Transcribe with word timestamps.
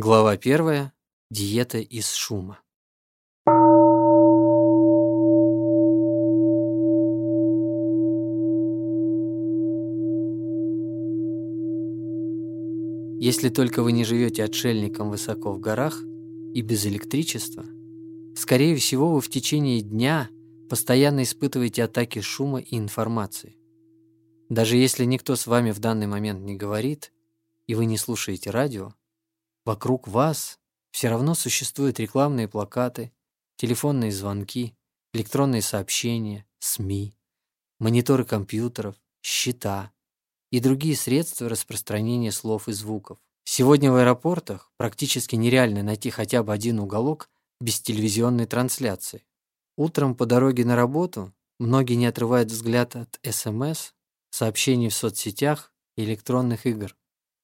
Глава 0.00 0.36
первая. 0.36 0.92
Диета 1.28 1.78
из 1.78 2.12
шума. 2.12 2.60
Если 13.20 13.48
только 13.48 13.82
вы 13.82 13.90
не 13.90 14.04
живете 14.04 14.44
отшельником 14.44 15.10
высоко 15.10 15.50
в 15.50 15.58
горах 15.58 16.00
и 16.54 16.62
без 16.62 16.86
электричества, 16.86 17.64
скорее 18.36 18.76
всего, 18.76 19.12
вы 19.12 19.20
в 19.20 19.28
течение 19.28 19.80
дня 19.80 20.30
постоянно 20.70 21.24
испытываете 21.24 21.82
атаки 21.82 22.20
шума 22.20 22.60
и 22.60 22.78
информации. 22.78 23.56
Даже 24.48 24.76
если 24.76 25.04
никто 25.04 25.34
с 25.34 25.48
вами 25.48 25.72
в 25.72 25.80
данный 25.80 26.06
момент 26.06 26.42
не 26.42 26.54
говорит, 26.54 27.12
и 27.66 27.74
вы 27.74 27.86
не 27.86 27.98
слушаете 27.98 28.50
радио, 28.50 28.94
вокруг 29.68 30.08
вас 30.08 30.58
все 30.92 31.10
равно 31.10 31.34
существуют 31.34 32.00
рекламные 32.00 32.48
плакаты, 32.48 33.12
телефонные 33.56 34.10
звонки, 34.10 34.74
электронные 35.12 35.60
сообщения, 35.60 36.46
СМИ, 36.58 37.14
мониторы 37.78 38.24
компьютеров, 38.24 38.96
счета 39.22 39.92
и 40.50 40.60
другие 40.60 40.96
средства 40.96 41.50
распространения 41.50 42.32
слов 42.32 42.66
и 42.68 42.72
звуков. 42.72 43.18
Сегодня 43.44 43.92
в 43.92 43.96
аэропортах 43.96 44.72
практически 44.78 45.36
нереально 45.36 45.82
найти 45.82 46.08
хотя 46.08 46.42
бы 46.42 46.54
один 46.54 46.80
уголок 46.80 47.28
без 47.60 47.78
телевизионной 47.82 48.46
трансляции. 48.46 49.26
Утром 49.76 50.14
по 50.14 50.24
дороге 50.24 50.64
на 50.64 50.76
работу 50.76 51.34
многие 51.58 51.94
не 51.94 52.06
отрывают 52.06 52.50
взгляд 52.50 52.96
от 52.96 53.20
СМС, 53.22 53.92
сообщений 54.30 54.88
в 54.88 54.94
соцсетях 54.94 55.74
и 55.98 56.04
электронных 56.04 56.64
игр. 56.64 56.96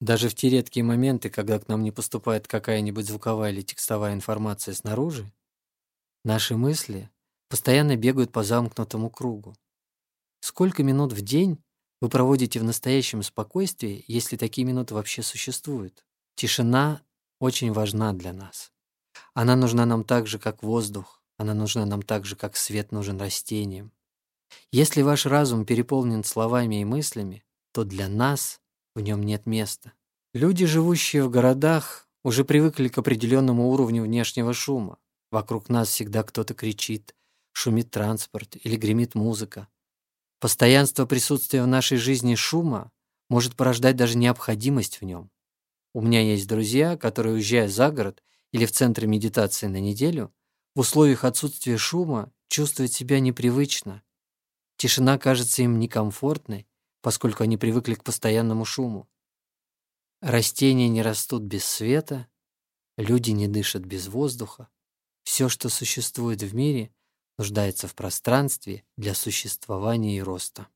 Даже 0.00 0.28
в 0.28 0.34
те 0.34 0.50
редкие 0.50 0.84
моменты, 0.84 1.30
когда 1.30 1.58
к 1.58 1.68
нам 1.68 1.82
не 1.82 1.90
поступает 1.90 2.46
какая-нибудь 2.46 3.06
звуковая 3.06 3.50
или 3.52 3.62
текстовая 3.62 4.12
информация 4.12 4.74
снаружи, 4.74 5.32
наши 6.24 6.56
мысли 6.56 7.10
постоянно 7.48 7.96
бегают 7.96 8.30
по 8.30 8.42
замкнутому 8.42 9.08
кругу. 9.10 9.56
Сколько 10.40 10.82
минут 10.82 11.12
в 11.12 11.22
день 11.22 11.62
вы 12.00 12.10
проводите 12.10 12.60
в 12.60 12.64
настоящем 12.64 13.22
спокойствии, 13.22 14.04
если 14.06 14.36
такие 14.36 14.66
минуты 14.66 14.94
вообще 14.94 15.22
существуют? 15.22 16.04
Тишина 16.34 17.02
очень 17.40 17.72
важна 17.72 18.12
для 18.12 18.34
нас. 18.34 18.72
Она 19.32 19.56
нужна 19.56 19.86
нам 19.86 20.04
так 20.04 20.26
же, 20.26 20.38
как 20.38 20.62
воздух, 20.62 21.22
она 21.38 21.54
нужна 21.54 21.86
нам 21.86 22.02
так 22.02 22.26
же, 22.26 22.36
как 22.36 22.56
свет 22.56 22.92
нужен 22.92 23.18
растениям. 23.18 23.92
Если 24.70 25.02
ваш 25.02 25.26
разум 25.26 25.64
переполнен 25.64 26.22
словами 26.22 26.82
и 26.82 26.84
мыслями, 26.84 27.44
то 27.72 27.84
для 27.84 28.08
нас 28.08 28.60
в 28.96 29.00
нем 29.00 29.22
нет 29.22 29.46
места. 29.46 29.92
Люди, 30.34 30.66
живущие 30.66 31.22
в 31.22 31.30
городах, 31.30 32.08
уже 32.24 32.44
привыкли 32.44 32.88
к 32.88 32.98
определенному 32.98 33.68
уровню 33.68 34.02
внешнего 34.02 34.52
шума. 34.52 34.98
Вокруг 35.30 35.68
нас 35.68 35.88
всегда 35.88 36.22
кто-то 36.22 36.54
кричит, 36.54 37.14
шумит 37.52 37.90
транспорт 37.90 38.56
или 38.64 38.76
гремит 38.76 39.14
музыка. 39.14 39.68
Постоянство 40.40 41.06
присутствия 41.06 41.62
в 41.62 41.66
нашей 41.66 41.98
жизни 41.98 42.34
шума 42.34 42.90
может 43.28 43.54
порождать 43.54 43.96
даже 43.96 44.16
необходимость 44.16 45.00
в 45.00 45.04
нем. 45.04 45.30
У 45.94 46.00
меня 46.00 46.22
есть 46.22 46.48
друзья, 46.48 46.96
которые, 46.96 47.34
уезжая 47.34 47.68
за 47.68 47.90
город 47.90 48.22
или 48.52 48.66
в 48.66 48.72
центр 48.72 49.06
медитации 49.06 49.66
на 49.66 49.80
неделю, 49.80 50.32
в 50.74 50.80
условиях 50.80 51.24
отсутствия 51.24 51.76
шума 51.76 52.32
чувствуют 52.48 52.92
себя 52.92 53.20
непривычно. 53.20 54.02
Тишина 54.76 55.18
кажется 55.18 55.62
им 55.62 55.78
некомфортной, 55.78 56.66
поскольку 57.06 57.44
они 57.44 57.56
привыкли 57.56 57.94
к 57.94 58.02
постоянному 58.02 58.64
шуму. 58.64 59.08
Растения 60.20 60.88
не 60.88 61.02
растут 61.02 61.44
без 61.44 61.64
света, 61.64 62.26
люди 62.96 63.30
не 63.30 63.46
дышат 63.46 63.82
без 63.82 64.08
воздуха. 64.08 64.68
Все, 65.22 65.48
что 65.48 65.68
существует 65.68 66.42
в 66.42 66.52
мире, 66.52 66.92
нуждается 67.38 67.86
в 67.86 67.94
пространстве 67.94 68.84
для 68.96 69.14
существования 69.14 70.16
и 70.16 70.20
роста. 70.20 70.66